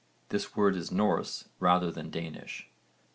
[0.29, 2.67] This word is Norse rather than Danish.